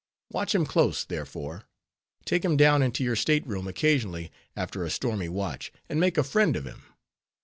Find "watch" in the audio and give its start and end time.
0.31-0.55, 5.29-5.71